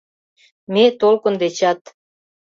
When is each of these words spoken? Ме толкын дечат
Ме 0.73 0.85
толкын 0.99 1.33
дечат 1.41 1.79